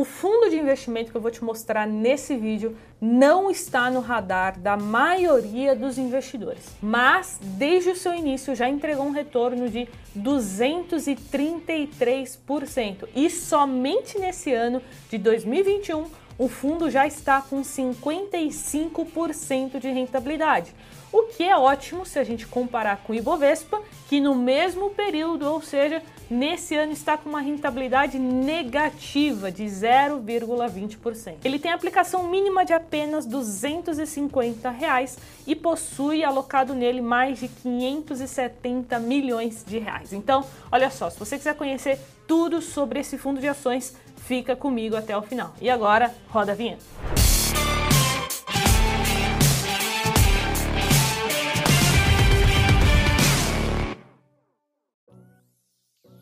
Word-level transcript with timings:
O 0.00 0.04
fundo 0.06 0.48
de 0.48 0.56
investimento 0.56 1.10
que 1.10 1.16
eu 1.18 1.20
vou 1.20 1.30
te 1.30 1.44
mostrar 1.44 1.86
nesse 1.86 2.34
vídeo 2.34 2.74
não 2.98 3.50
está 3.50 3.90
no 3.90 4.00
radar 4.00 4.58
da 4.58 4.74
maioria 4.74 5.76
dos 5.76 5.98
investidores, 5.98 6.74
mas 6.80 7.38
desde 7.42 7.90
o 7.90 7.96
seu 7.96 8.14
início 8.14 8.54
já 8.54 8.66
entregou 8.66 9.04
um 9.04 9.10
retorno 9.10 9.68
de 9.68 9.86
233% 10.18 13.08
e 13.14 13.28
somente 13.28 14.18
nesse 14.18 14.54
ano 14.54 14.80
de 15.10 15.18
2021 15.18 16.06
o 16.38 16.48
fundo 16.48 16.90
já 16.90 17.06
está 17.06 17.42
com 17.42 17.60
55% 17.60 19.78
de 19.78 19.90
rentabilidade. 19.90 20.74
O 21.12 21.24
que 21.24 21.44
é 21.44 21.54
ótimo 21.54 22.06
se 22.06 22.18
a 22.18 22.24
gente 22.24 22.46
comparar 22.46 23.02
com 23.04 23.12
o 23.12 23.16
Ibovespa, 23.16 23.82
que 24.08 24.18
no 24.18 24.34
mesmo 24.34 24.88
período, 24.88 25.44
ou 25.44 25.60
seja, 25.60 26.02
nesse 26.30 26.76
ano 26.76 26.92
está 26.92 27.18
com 27.18 27.28
uma 27.28 27.40
rentabilidade 27.40 28.18
negativa 28.18 29.50
de 29.50 29.64
0,20%. 29.64 31.36
Ele 31.44 31.58
tem 31.58 31.72
aplicação 31.72 32.28
mínima 32.28 32.64
de 32.64 32.72
apenas 32.72 33.26
250 33.26 34.70
reais 34.70 35.18
e 35.46 35.56
possui 35.56 36.22
alocado 36.22 36.74
nele 36.74 37.00
mais 37.00 37.40
de 37.40 37.48
570 37.48 38.98
milhões 39.00 39.64
de 39.66 39.78
reais. 39.78 40.12
Então, 40.12 40.44
olha 40.70 40.90
só, 40.90 41.10
se 41.10 41.18
você 41.18 41.36
quiser 41.36 41.54
conhecer 41.54 41.98
tudo 42.26 42.62
sobre 42.62 43.00
esse 43.00 43.18
fundo 43.18 43.40
de 43.40 43.48
ações, 43.48 43.96
fica 44.16 44.54
comigo 44.54 44.94
até 44.96 45.16
o 45.16 45.22
final. 45.22 45.52
E 45.60 45.68
agora, 45.68 46.14
roda 46.28 46.52
a 46.52 46.54
vinheta. 46.54 47.19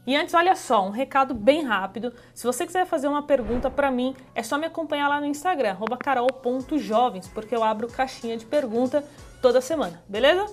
E 0.08 0.16
antes, 0.16 0.32
olha 0.32 0.56
só, 0.56 0.86
um 0.86 0.88
recado 0.88 1.34
bem 1.34 1.62
rápido. 1.62 2.14
Se 2.32 2.46
você 2.46 2.64
quiser 2.64 2.86
fazer 2.86 3.08
uma 3.08 3.24
pergunta 3.24 3.70
para 3.70 3.90
mim, 3.90 4.16
é 4.34 4.42
só 4.42 4.56
me 4.56 4.64
acompanhar 4.64 5.06
lá 5.06 5.20
no 5.20 5.26
Instagram, 5.26 5.76
carol.jovens, 6.00 7.28
porque 7.28 7.54
eu 7.54 7.62
abro 7.62 7.88
caixinha 7.88 8.34
de 8.34 8.46
pergunta 8.46 9.04
toda 9.42 9.60
semana, 9.60 10.02
beleza? 10.08 10.46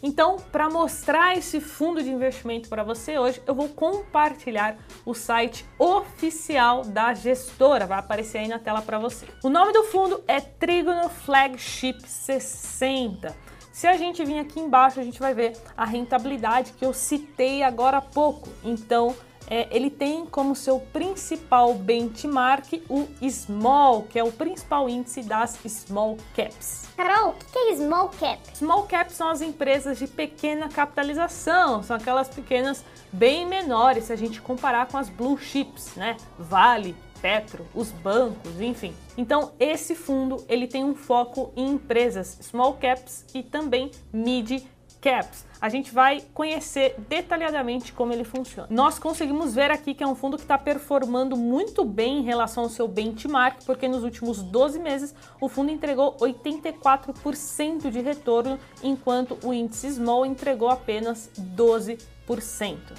Então, 0.00 0.36
para 0.52 0.70
mostrar 0.70 1.36
esse 1.36 1.60
fundo 1.60 2.00
de 2.00 2.10
investimento 2.10 2.68
para 2.68 2.84
você 2.84 3.18
hoje, 3.18 3.42
eu 3.44 3.56
vou 3.56 3.68
compartilhar 3.70 4.78
o 5.04 5.14
site 5.14 5.66
oficial 5.76 6.82
da 6.82 7.12
gestora, 7.12 7.88
vai 7.88 7.98
aparecer 7.98 8.38
aí 8.38 8.46
na 8.46 8.60
tela 8.60 8.82
para 8.82 9.00
você. 9.00 9.26
O 9.42 9.48
nome 9.48 9.72
do 9.72 9.82
fundo 9.82 10.22
é 10.28 10.40
Trigono 10.40 11.08
Flagship 11.08 12.06
60. 12.06 13.49
Se 13.80 13.86
a 13.86 13.96
gente 13.96 14.22
vir 14.26 14.38
aqui 14.38 14.60
embaixo, 14.60 15.00
a 15.00 15.02
gente 15.02 15.18
vai 15.18 15.32
ver 15.32 15.56
a 15.74 15.86
rentabilidade 15.86 16.72
que 16.72 16.84
eu 16.84 16.92
citei 16.92 17.62
agora 17.62 17.96
há 17.96 18.02
pouco. 18.02 18.46
Então, 18.62 19.16
é, 19.48 19.74
ele 19.74 19.88
tem 19.88 20.26
como 20.26 20.54
seu 20.54 20.80
principal 20.92 21.72
benchmark 21.72 22.74
o 22.90 23.08
Small, 23.26 24.02
que 24.02 24.18
é 24.18 24.22
o 24.22 24.30
principal 24.30 24.86
índice 24.86 25.22
das 25.22 25.58
Small 25.66 26.18
Caps. 26.36 26.90
Carol, 26.94 27.30
o 27.30 27.32
que 27.32 27.58
é 27.58 27.76
Small 27.76 28.10
Cap? 28.10 28.38
Small 28.54 28.82
Caps 28.82 29.14
são 29.14 29.30
as 29.30 29.40
empresas 29.40 29.98
de 29.98 30.06
pequena 30.06 30.68
capitalização, 30.68 31.82
são 31.82 31.96
aquelas 31.96 32.28
pequenas 32.28 32.84
bem 33.10 33.46
menores 33.46 34.04
se 34.04 34.12
a 34.12 34.16
gente 34.16 34.42
comparar 34.42 34.88
com 34.88 34.98
as 34.98 35.08
Blue 35.08 35.38
Chips, 35.38 35.94
né? 35.96 36.18
Vale, 36.38 36.94
Petro, 37.20 37.66
os 37.74 37.90
bancos, 37.90 38.60
enfim. 38.60 38.94
Então, 39.16 39.52
esse 39.58 39.94
fundo 39.94 40.44
ele 40.48 40.66
tem 40.66 40.84
um 40.84 40.94
foco 40.94 41.52
em 41.56 41.72
empresas 41.72 42.38
small 42.42 42.74
caps 42.74 43.24
e 43.34 43.42
também 43.42 43.90
mid 44.12 44.62
caps. 45.00 45.46
A 45.60 45.68
gente 45.68 45.92
vai 45.92 46.22
conhecer 46.32 46.94
detalhadamente 47.08 47.92
como 47.92 48.12
ele 48.12 48.24
funciona. 48.24 48.66
Nós 48.70 48.98
conseguimos 48.98 49.54
ver 49.54 49.70
aqui 49.70 49.92
que 49.92 50.02
é 50.02 50.06
um 50.06 50.14
fundo 50.14 50.36
que 50.36 50.42
está 50.42 50.56
performando 50.56 51.36
muito 51.36 51.84
bem 51.84 52.18
em 52.18 52.22
relação 52.22 52.64
ao 52.64 52.70
seu 52.70 52.88
benchmark, 52.88 53.64
porque 53.66 53.86
nos 53.86 54.02
últimos 54.02 54.42
12 54.42 54.78
meses 54.78 55.14
o 55.40 55.48
fundo 55.48 55.70
entregou 55.70 56.16
84% 56.16 57.90
de 57.90 58.00
retorno, 58.00 58.58
enquanto 58.82 59.38
o 59.44 59.52
índice 59.52 59.90
Small 59.92 60.24
entregou 60.24 60.70
apenas 60.70 61.30
12%. 61.38 61.98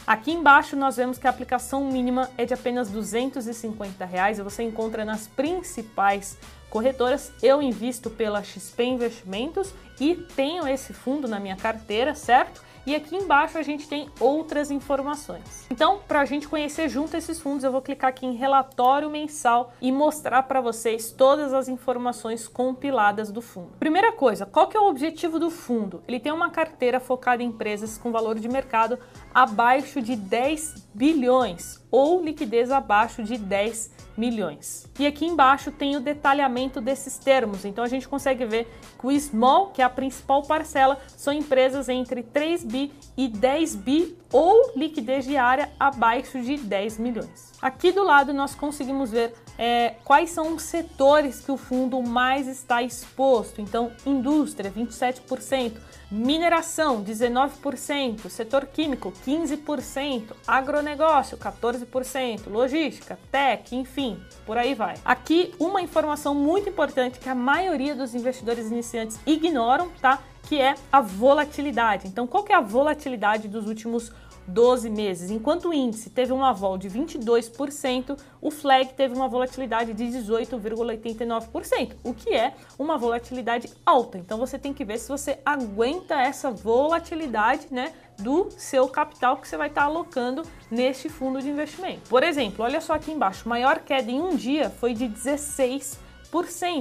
Aqui 0.06 0.31
embaixo 0.31 0.75
nós 0.75 0.98
vemos 0.98 1.18
que 1.18 1.25
a 1.25 1.30
aplicação 1.30 1.86
mínima 1.86 2.30
é 2.38 2.46
de 2.46 2.54
apenas 2.54 2.90
250 2.90 4.06
reais 4.06 4.38
e 4.38 4.44
você 4.44 4.62
encontra 4.62 5.06
nas 5.06 5.25
principais 5.28 6.38
corretoras. 6.72 7.32
Eu 7.44 7.62
invisto 7.62 8.09
pela 8.09 8.42
XP 8.42 8.84
Investimentos 8.84 9.72
e 10.00 10.16
tenho 10.16 10.68
esse 10.68 10.94
fundo 10.94 11.28
na 11.28 11.40
minha 11.40 11.56
carteira, 11.56 12.16
certo? 12.16 12.64
E 12.84 12.96
aqui 12.96 13.16
embaixo 13.16 13.59
a 13.59 13.62
gente 13.62 13.88
tem 13.88 14.09
outras 14.20 14.72
informações. 14.72 15.68
Então, 15.70 16.00
para 16.08 16.22
a 16.22 16.26
gente 16.26 16.48
conhecer 16.48 16.90
junto 16.90 17.16
esses 17.16 17.40
fundos, 17.40 17.64
eu 17.64 17.72
vou 17.72 17.81
clicar 17.81 18.10
aqui 18.10 18.26
em 18.26 18.34
relatório 18.34 19.08
mensal 19.08 19.72
e 19.80 19.92
mostrar 19.92 20.44
para 20.44 20.60
vocês 20.60 21.12
todas 21.12 21.54
as 21.54 21.68
informações 21.68 22.48
compiladas 22.48 23.31
do 23.31 23.40
fundo. 23.40 23.74
Primeira 23.80 24.12
coisa, 24.12 24.48
qual 24.48 24.68
que 24.68 24.76
é 24.76 24.80
o 24.80 24.90
objetivo 24.90 25.38
do 25.38 25.52
fundo? 25.52 26.02
Ele 26.08 26.20
tem 26.20 26.31
uma 26.31 26.50
carteira 26.50 27.00
focada 27.00 27.44
em 27.44 27.48
empresas 27.48 28.00
com 28.00 28.12
valor 28.12 28.40
de 28.40 28.50
mercado 28.50 28.98
abaixo 29.31 30.02
de 30.02 30.16
10 30.16 30.90
bilhões 30.94 31.79
ou 31.90 32.24
liquidez 32.24 32.72
abaixo 32.72 33.24
de 33.24 33.38
10 33.38 33.91
milhões. 34.18 34.88
E 35.00 35.07
aqui 35.07 35.25
embaixo 35.25 35.72
tem 35.72 35.96
o 35.96 36.00
detalhamento 36.00 36.81
desses 36.81 37.18
termos, 37.18 37.66
então 37.66 37.84
a 37.84 37.88
gente 37.88 38.07
consegue 38.07 38.46
ver 38.46 38.68
que 39.00 39.07
o 39.07 39.19
small, 39.19 39.72
que 39.72 39.81
é 39.81 39.85
a 39.85 39.90
principal 39.90 40.44
parcela, 40.44 40.97
são 41.07 41.34
empresas 41.34 41.90
entre 41.90 42.24
3 42.24 42.63
bi 42.63 42.94
e 43.18 43.28
10 43.28 43.75
bi 43.75 44.18
ou 44.31 44.74
liquidez 44.75 45.25
diária 45.25 45.69
abaixo 45.80 46.41
de 46.41 46.57
10 46.57 46.97
milhões. 46.97 47.51
Aqui 47.62 47.91
do 47.91 48.03
lado 48.03 48.34
nós 48.34 48.56
conseguimos 48.56 49.12
ver 49.12 49.34
é, 49.57 49.96
quais 50.03 50.31
são 50.31 50.56
os 50.56 50.63
setores 50.63 51.41
que 51.41 51.51
o 51.51 51.57
fundo 51.57 52.01
mais 52.01 52.47
está 52.47 52.81
exposto. 52.81 53.62
Então, 53.62 53.91
indústria, 54.06 54.72
27%, 54.72 55.74
mineração, 56.12 57.02
19%, 57.02 58.30
setor 58.30 58.66
químico, 58.66 59.14
15%, 59.26 60.34
agronegócio, 60.46 61.38
14%, 61.38 62.50
logística, 62.50 63.18
tech, 63.32 63.74
enfim, 63.74 64.20
por 64.46 64.58
aí 64.58 64.76
vai. 64.76 64.96
Aqui, 65.06 65.54
uma 65.58 65.82
informação 65.82 66.36
muito 66.36 66.68
importante 66.68 67.20
que 67.20 67.30
a 67.30 67.36
maioria 67.36 67.96
dos 67.96 68.14
investidores 68.14 68.70
iniciantes 68.70 69.20
ignoram, 69.26 69.90
tá? 70.02 70.22
Que 70.50 70.60
é 70.60 70.76
a 70.92 71.00
volatilidade. 71.00 72.08
Então, 72.08 72.28
qual 72.28 72.44
que 72.44 72.52
é 72.52 72.56
a 72.56 72.62
volatilidade 72.62 73.48
dos 73.48 73.68
últimos 73.68 74.12
12 74.47 74.90
meses. 74.90 75.31
Enquanto 75.31 75.69
o 75.69 75.74
índice 75.74 76.09
teve 76.09 76.34
uma 76.34 76.53
vol 76.53 76.78
de 76.78 76.90
22%, 76.90 78.18
o 78.41 78.52
flag 78.52 78.94
teve 78.94 79.16
uma 79.16 79.28
volatilidade 79.28 79.94
de 79.94 80.03
18,89%, 80.06 81.94
o 82.03 82.13
que 82.13 82.34
é 82.34 82.53
uma 82.78 82.97
volatilidade 82.97 83.69
alta. 83.85 84.18
Então 84.18 84.38
você 84.38 84.57
tem 84.57 84.74
que 84.74 84.84
ver 84.84 84.97
se 84.97 85.09
você 85.09 85.40
aguenta 85.46 86.16
essa 86.16 86.51
volatilidade, 86.51 87.68
né, 87.72 87.94
do 88.19 88.50
seu 88.57 88.88
capital 88.88 89.38
que 89.38 89.47
você 89.47 89.57
vai 89.57 89.68
estar 89.68 89.84
alocando 89.84 90.44
neste 90.69 91.09
fundo 91.09 91.41
de 91.41 91.50
investimento. 91.50 92.09
Por 92.09 92.24
exemplo, 92.24 92.63
olha 92.63 92.80
só 92.80 92.94
aqui 92.94 93.12
embaixo, 93.12 93.50
maior 93.50 93.80
queda 93.80 94.12
em 94.12 94.22
um 94.22 94.35
dia 94.35 94.69
foi 94.69 94.94
de 94.94 95.07
16 95.07 96.12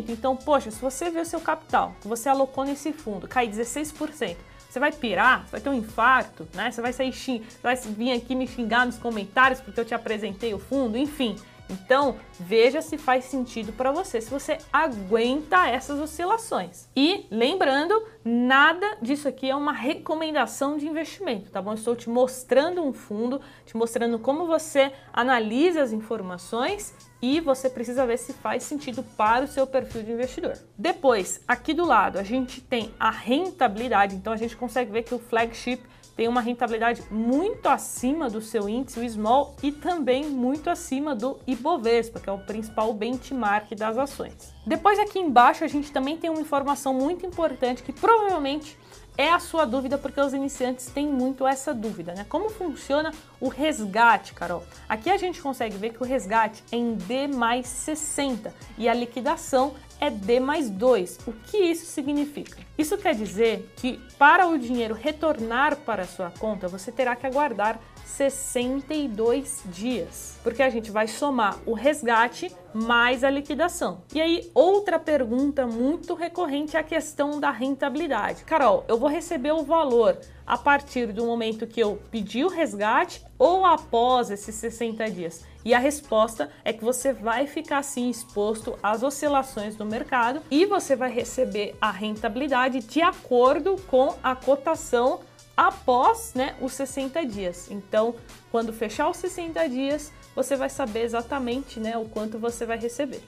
então, 0.08 0.36
poxa, 0.36 0.70
se 0.70 0.80
você 0.80 1.10
vê 1.10 1.20
o 1.20 1.24
seu 1.24 1.40
capital 1.40 1.92
que 2.00 2.06
você 2.06 2.28
alocou 2.28 2.64
nesse 2.64 2.92
fundo 2.92 3.26
cair 3.26 3.50
16%, 3.50 4.36
você 4.70 4.78
vai 4.78 4.92
pirar, 4.92 5.44
você 5.44 5.50
vai 5.52 5.60
ter 5.60 5.68
um 5.68 5.74
infarto, 5.74 6.48
né? 6.54 6.70
Você 6.70 6.80
vai 6.80 6.92
sair 6.92 7.12
xing... 7.12 7.42
vai 7.60 7.74
vir 7.74 8.12
aqui 8.12 8.36
me 8.36 8.46
xingar 8.46 8.86
nos 8.86 8.96
comentários 8.96 9.60
porque 9.60 9.80
eu 9.80 9.84
te 9.84 9.94
apresentei 9.94 10.54
o 10.54 10.58
fundo, 10.60 10.96
enfim. 10.96 11.36
Então, 11.68 12.16
veja 12.38 12.82
se 12.82 12.98
faz 12.98 13.24
sentido 13.24 13.72
para 13.72 13.92
você, 13.92 14.20
se 14.20 14.30
você 14.30 14.58
aguenta 14.72 15.68
essas 15.68 16.00
oscilações. 16.00 16.88
E 16.96 17.26
lembrando, 17.30 18.02
nada 18.24 18.96
disso 19.00 19.28
aqui 19.28 19.48
é 19.48 19.54
uma 19.54 19.72
recomendação 19.72 20.76
de 20.76 20.86
investimento, 20.86 21.50
tá 21.50 21.62
bom? 21.62 21.74
estou 21.74 21.94
te 21.94 22.10
mostrando 22.10 22.82
um 22.82 22.92
fundo, 22.92 23.40
te 23.64 23.76
mostrando 23.76 24.18
como 24.18 24.46
você 24.46 24.92
analisa 25.12 25.82
as 25.82 25.92
informações 25.92 27.09
e 27.22 27.40
você 27.40 27.68
precisa 27.68 28.06
ver 28.06 28.18
se 28.18 28.32
faz 28.32 28.62
sentido 28.62 29.02
para 29.16 29.44
o 29.44 29.48
seu 29.48 29.66
perfil 29.66 30.02
de 30.02 30.12
investidor. 30.12 30.56
Depois, 30.76 31.40
aqui 31.46 31.74
do 31.74 31.84
lado, 31.84 32.18
a 32.18 32.22
gente 32.22 32.60
tem 32.60 32.92
a 32.98 33.10
rentabilidade, 33.10 34.14
então 34.14 34.32
a 34.32 34.36
gente 34.36 34.56
consegue 34.56 34.90
ver 34.90 35.02
que 35.02 35.14
o 35.14 35.18
flagship 35.18 35.82
tem 36.16 36.28
uma 36.28 36.42
rentabilidade 36.42 37.02
muito 37.10 37.66
acima 37.66 38.28
do 38.28 38.42
seu 38.42 38.68
índice, 38.68 39.00
o 39.00 39.08
small, 39.08 39.56
e 39.62 39.72
também 39.72 40.26
muito 40.26 40.68
acima 40.68 41.14
do 41.14 41.38
Ibovespa, 41.46 42.20
que 42.20 42.28
é 42.28 42.32
o 42.32 42.38
principal 42.38 42.92
benchmark 42.92 43.74
das 43.74 43.96
ações. 43.96 44.52
Depois 44.66 44.98
aqui 44.98 45.18
embaixo 45.18 45.64
a 45.64 45.68
gente 45.68 45.90
também 45.90 46.18
tem 46.18 46.28
uma 46.28 46.42
informação 46.42 46.92
muito 46.92 47.24
importante 47.24 47.82
que 47.82 47.92
provavelmente 47.92 48.76
é 49.20 49.30
a 49.30 49.38
sua 49.38 49.66
dúvida, 49.66 49.98
porque 49.98 50.18
os 50.18 50.32
iniciantes 50.32 50.86
têm 50.86 51.06
muito 51.06 51.46
essa 51.46 51.74
dúvida, 51.74 52.14
né? 52.14 52.24
Como 52.26 52.48
funciona 52.48 53.12
o 53.38 53.48
resgate, 53.48 54.32
Carol? 54.32 54.64
Aqui 54.88 55.10
a 55.10 55.18
gente 55.18 55.42
consegue 55.42 55.76
ver 55.76 55.90
que 55.90 56.02
o 56.02 56.06
resgate 56.06 56.64
é 56.72 56.76
em 56.76 56.94
D 56.94 57.28
mais 57.28 57.66
60 57.66 58.54
e 58.78 58.88
a 58.88 58.94
liquidação 58.94 59.74
é 60.00 60.08
D 60.08 60.40
mais 60.40 60.70
2. 60.70 61.18
O 61.26 61.32
que 61.32 61.58
isso 61.58 61.84
significa? 61.84 62.56
Isso 62.78 62.96
quer 62.96 63.14
dizer 63.14 63.70
que 63.76 64.00
para 64.18 64.46
o 64.46 64.58
dinheiro 64.58 64.94
retornar 64.94 65.76
para 65.76 66.04
a 66.04 66.06
sua 66.06 66.30
conta, 66.30 66.66
você 66.66 66.90
terá 66.90 67.14
que 67.14 67.26
aguardar 67.26 67.78
62 68.16 69.62
dias, 69.66 70.38
porque 70.42 70.62
a 70.62 70.68
gente 70.68 70.90
vai 70.90 71.06
somar 71.06 71.58
o 71.64 71.72
resgate 71.72 72.54
mais 72.74 73.24
a 73.24 73.30
liquidação. 73.30 74.02
E 74.14 74.20
aí, 74.20 74.50
outra 74.54 74.98
pergunta 74.98 75.66
muito 75.66 76.14
recorrente 76.14 76.76
é 76.76 76.80
a 76.80 76.84
questão 76.84 77.40
da 77.40 77.50
rentabilidade. 77.50 78.44
Carol, 78.44 78.84
eu 78.88 78.98
vou 78.98 79.08
receber 79.08 79.52
o 79.52 79.64
valor 79.64 80.18
a 80.46 80.58
partir 80.58 81.12
do 81.12 81.24
momento 81.24 81.66
que 81.66 81.80
eu 81.80 82.00
pedi 82.10 82.44
o 82.44 82.48
resgate 82.48 83.24
ou 83.38 83.64
após 83.64 84.30
esses 84.30 84.54
60 84.56 85.10
dias? 85.10 85.44
E 85.64 85.74
a 85.74 85.78
resposta 85.78 86.50
é 86.64 86.72
que 86.72 86.82
você 86.82 87.12
vai 87.12 87.46
ficar 87.46 87.78
assim 87.78 88.08
exposto 88.08 88.78
às 88.82 89.02
oscilações 89.02 89.76
do 89.76 89.84
mercado 89.84 90.40
e 90.50 90.64
você 90.64 90.96
vai 90.96 91.10
receber 91.10 91.76
a 91.80 91.90
rentabilidade 91.90 92.80
de 92.80 93.02
acordo 93.02 93.76
com 93.88 94.14
a 94.22 94.34
cotação 94.34 95.20
após 95.60 96.32
né, 96.34 96.56
os 96.58 96.72
60 96.72 97.22
dias. 97.26 97.70
Então, 97.70 98.14
quando 98.50 98.72
fechar 98.72 99.10
os 99.10 99.18
60 99.18 99.68
dias, 99.68 100.10
você 100.34 100.56
vai 100.56 100.70
saber 100.70 101.02
exatamente 101.02 101.78
né, 101.78 101.98
o 101.98 102.06
quanto 102.06 102.38
você 102.38 102.64
vai 102.64 102.78
receber. 102.78 103.22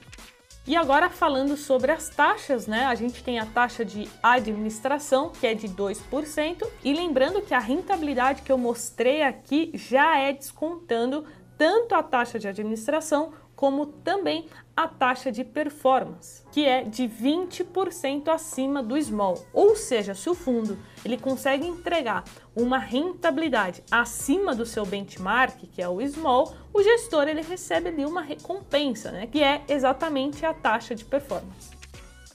E 0.65 0.75
agora 0.75 1.11
falando 1.11 1.55
sobre 1.55 1.91
as 1.91 2.09
taxas, 2.09 2.65
né? 2.65 2.85
A 2.85 2.95
gente 2.95 3.23
tem 3.23 3.37
a 3.37 3.45
taxa 3.45 3.85
de 3.85 4.09
administração, 4.23 5.29
que 5.29 5.45
é 5.45 5.53
de 5.53 5.67
2%, 5.67 6.67
e 6.83 6.93
lembrando 6.93 7.41
que 7.41 7.53
a 7.53 7.59
rentabilidade 7.59 8.41
que 8.41 8.51
eu 8.51 8.57
mostrei 8.57 9.21
aqui 9.21 9.69
já 9.75 10.17
é 10.17 10.33
descontando 10.33 11.25
tanto 11.57 11.95
a 11.95 12.03
taxa 12.03 12.39
de 12.39 12.47
administração 12.47 13.33
como 13.55 13.85
também 13.85 14.47
a 14.75 14.87
taxa 14.87 15.31
de 15.31 15.43
performance, 15.43 16.43
que 16.51 16.65
é 16.65 16.83
de 16.83 17.03
20% 17.03 18.27
acima 18.27 18.81
do 18.81 18.99
small. 19.01 19.45
Ou 19.53 19.75
seja, 19.75 20.15
se 20.15 20.29
o 20.29 20.33
fundo 20.33 20.77
ele 21.05 21.17
consegue 21.17 21.65
entregar 21.65 22.23
uma 22.55 22.77
rentabilidade 22.77 23.83
acima 23.91 24.55
do 24.55 24.65
seu 24.65 24.85
benchmark, 24.85 25.59
que 25.71 25.81
é 25.81 25.87
o 25.87 26.01
small, 26.07 26.53
o 26.73 26.81
gestor 26.81 27.27
ele 27.27 27.41
recebe 27.41 27.89
ali 27.89 28.05
uma 28.05 28.21
recompensa, 28.21 29.11
né, 29.11 29.27
que 29.27 29.43
é 29.43 29.61
exatamente 29.67 30.45
a 30.45 30.53
taxa 30.53 30.95
de 30.95 31.05
performance. 31.05 31.71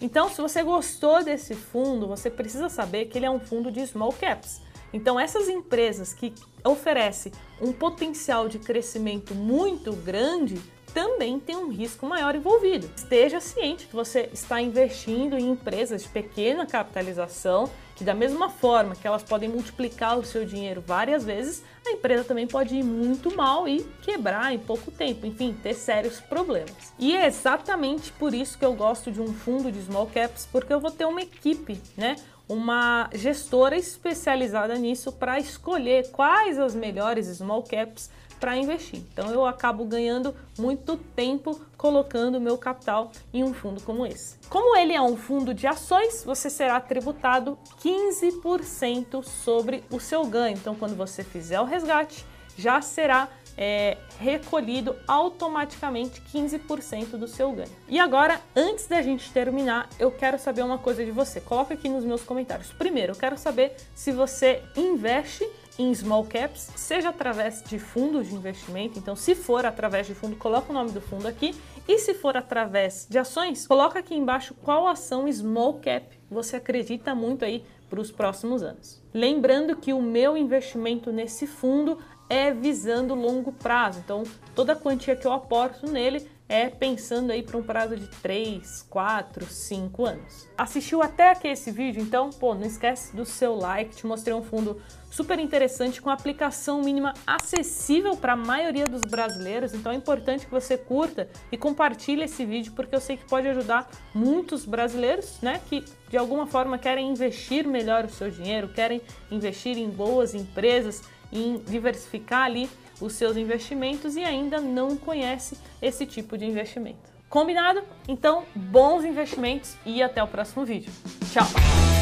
Então, 0.00 0.29
se 0.29 0.41
você 0.41 0.62
gostou 0.62 1.25
desse 1.25 1.56
fundo, 1.56 2.06
você 2.06 2.31
precisa 2.31 2.69
saber 2.69 3.06
que 3.06 3.19
ele 3.19 3.26
é 3.26 3.31
um 3.31 3.41
fundo 3.41 3.71
de 3.71 3.85
small 3.85 4.12
caps. 4.12 4.62
Então, 4.93 5.19
essas 5.19 5.49
empresas 5.49 6.12
que 6.12 6.32
oferecem 6.64 7.32
um 7.61 7.73
potencial 7.73 8.49
de 8.49 8.58
crescimento 8.58 9.35
muito 9.35 9.93
grande 9.93 10.58
também 10.94 11.38
tem 11.38 11.56
um 11.56 11.69
risco 11.69 12.06
maior 12.06 12.35
envolvido. 12.35 12.90
Esteja 12.96 13.40
ciente 13.40 13.87
que 13.87 13.94
você 13.94 14.29
está 14.32 14.61
investindo 14.61 15.37
em 15.37 15.50
empresas 15.50 16.02
de 16.02 16.08
pequena 16.08 16.67
capitalização, 16.67 17.70
que 17.99 18.05
da 18.05 18.15
mesma 18.15 18.49
forma 18.49 18.95
que 18.95 19.06
elas 19.09 19.25
podem 19.25 19.49
multiplicar 19.49 20.17
o 20.17 20.25
seu 20.25 20.45
dinheiro 20.45 20.81
várias 20.81 21.25
vezes, 21.25 21.65
a 21.85 21.91
empresa 21.91 22.23
também 22.23 22.47
pode 22.47 22.77
ir 22.77 22.85
muito 22.85 23.37
mal 23.37 23.67
e 23.67 23.83
quebrar 24.03 24.55
em 24.55 24.59
pouco 24.59 24.93
tempo, 24.93 25.27
enfim, 25.27 25.53
ter 25.61 25.75
sérios 25.75 26.21
problemas. 26.21 26.95
E 26.97 27.17
é 27.17 27.27
exatamente 27.27 28.12
por 28.12 28.33
isso 28.33 28.56
que 28.56 28.65
eu 28.65 28.73
gosto 28.73 29.11
de 29.11 29.21
um 29.21 29.35
fundo 29.35 29.73
de 29.73 29.83
small 29.83 30.06
caps, 30.06 30.49
porque 30.50 30.73
eu 30.73 30.79
vou 30.79 30.93
ter 30.93 31.06
uma 31.06 31.21
equipe, 31.21 31.83
né? 31.97 32.15
Uma 32.49 33.11
gestora 33.12 33.77
especializada 33.77 34.77
nisso 34.77 35.11
para 35.11 35.41
escolher 35.41 36.09
quais 36.12 36.56
as 36.56 36.77
melhores 36.77 37.27
small 37.27 37.65
caps 37.65 38.09
para 38.38 38.56
investir. 38.56 39.00
Então 39.12 39.31
eu 39.31 39.44
acabo 39.46 39.85
ganhando 39.85 40.35
muito 40.58 40.96
tempo 40.96 41.61
colocando 41.76 42.40
meu 42.40 42.56
capital 42.58 43.12
em 43.32 43.44
um 43.44 43.55
fundo 43.55 43.81
como 43.82 44.06
esse. 44.06 44.37
Como 44.49 44.76
ele 44.76 44.93
é 44.93 45.00
um 45.00 45.17
fundo 45.17 45.55
de 45.55 45.67
ações, 45.67 46.25
você 46.25 46.49
será 46.49 46.81
tributado 46.81 47.58
15% 47.82 49.23
sobre 49.23 49.85
o 49.90 50.00
seu 50.00 50.25
ganho. 50.26 50.56
Então 50.56 50.75
quando 50.75 50.96
você 50.96 51.23
fizer 51.23 51.61
o 51.61 51.64
resgate, 51.64 52.25
já 52.56 52.81
será 52.82 53.29
é, 53.58 53.96
recolhido 54.20 54.94
automaticamente 55.06 56.23
15% 56.32 57.17
do 57.17 57.26
seu 57.26 57.50
ganho. 57.50 57.70
E 57.88 57.99
agora, 57.99 58.40
antes 58.55 58.87
da 58.87 59.02
gente 59.02 59.32
terminar, 59.32 59.88
eu 59.99 60.12
quero 60.12 60.38
saber 60.38 60.62
uma 60.62 60.79
coisa 60.79 61.05
de 61.05 61.11
você. 61.11 61.40
Coloca 61.40 61.75
aqui 61.75 61.88
nos 61.88 62.05
meus 62.05 62.23
comentários. 62.23 62.73
Primeiro, 62.73 63.12
eu 63.12 63.17
quero 63.17 63.37
saber 63.37 63.75
se 63.96 64.12
você 64.12 64.62
investe 64.76 65.44
em 65.78 65.94
small 65.94 66.25
caps, 66.25 66.70
seja 66.75 67.10
através 67.10 67.62
de 67.62 67.78
fundos 67.78 68.28
de 68.28 68.34
investimento. 68.34 68.98
Então, 68.98 69.14
se 69.14 69.34
for 69.34 69.64
através 69.64 70.06
de 70.06 70.14
fundo, 70.14 70.36
coloca 70.36 70.70
o 70.70 70.75
nome 70.75 70.90
do 70.90 71.00
fundo 71.00 71.28
aqui. 71.28 71.54
E 71.86 71.98
se 71.98 72.14
for 72.14 72.36
através 72.36 73.06
de 73.08 73.19
ações, 73.19 73.66
coloca 73.66 73.98
aqui 74.00 74.14
embaixo 74.14 74.54
qual 74.62 74.86
ação 74.86 75.30
small 75.32 75.75
cap 75.75 76.19
você 76.30 76.56
acredita 76.56 77.14
muito 77.14 77.44
aí 77.44 77.64
para 77.88 78.00
os 78.00 78.10
próximos 78.10 78.62
anos. 78.62 79.02
Lembrando 79.14 79.76
que 79.76 79.92
o 79.92 80.02
meu 80.02 80.36
investimento 80.36 81.10
nesse 81.10 81.46
fundo 81.46 81.98
é 82.28 82.52
visando 82.52 83.14
longo 83.14 83.52
prazo. 83.52 84.00
Então, 84.04 84.25
toda 84.54 84.75
a 84.75 84.76
quantia 84.76 85.16
que 85.16 85.26
eu 85.26 85.32
aporto 85.32 85.90
nele 85.90 86.28
é 86.49 86.69
pensando 86.71 87.31
aí 87.31 87.43
para 87.43 87.59
um 87.59 87.62
prazo 87.62 87.97
de 87.97 88.06
3, 88.06 88.87
4, 88.89 89.45
5 89.45 90.06
anos. 90.06 90.49
Assistiu 90.56 91.03
até 91.03 91.31
aqui 91.31 91.49
esse 91.49 91.71
vídeo? 91.71 92.00
Então, 92.00 92.31
pô, 92.31 92.55
não 92.55 92.67
esquece 92.67 93.15
do 93.15 93.25
seu 93.25 93.55
like, 93.55 93.95
te 93.95 94.06
mostrei 94.06 94.35
um 94.35 94.43
fundo 94.43 94.81
super 95.11 95.39
interessante 95.39 96.00
com 96.00 96.11
aplicação 96.11 96.83
mínima 96.83 97.12
acessível 97.27 98.17
para 98.17 98.35
a 98.35 98.37
maioria 98.37 98.87
dos 98.87 99.03
brasileiros, 99.03 99.75
então 99.75 99.91
é 99.93 99.95
importante 99.95 100.45
que 100.45 100.50
você 100.50 100.77
curta 100.77 101.29
e 101.50 101.56
compartilhe 101.56 102.25
esse 102.25 102.45
vídeo 102.45 102.73
porque 102.75 102.95
eu 102.95 103.00
sei 103.00 103.17
que 103.17 103.25
pode 103.25 103.49
ajudar 103.49 103.89
muitos 104.15 104.65
brasileiros, 104.65 105.41
né, 105.41 105.61
que 105.69 105.85
de 106.09 106.17
alguma 106.17 106.47
forma 106.47 106.79
querem 106.79 107.11
investir 107.11 107.67
melhor 107.67 108.05
o 108.05 108.11
seu 108.11 108.31
dinheiro, 108.31 108.69
querem 108.69 109.00
investir 109.31 109.79
em 109.79 109.89
boas 109.89 110.35
empresas, 110.35 111.03
em 111.33 111.59
diversificar 111.59 112.43
ali 112.43 112.69
os 113.00 113.12
seus 113.12 113.37
investimentos 113.37 114.17
e 114.17 114.25
ainda 114.25 114.61
não 114.61 114.97
conhece 114.97 115.56
esse 115.81 116.06
tipo 116.06 116.37
de 116.37 116.45
investimento. 116.45 117.09
Combinado? 117.29 117.83
Então, 118.06 118.45
bons 118.55 119.05
investimentos 119.05 119.77
e 119.85 120.03
até 120.03 120.23
o 120.23 120.29
próximo 120.29 120.65
vídeo. 120.65 120.93
Tchau! 121.33 121.98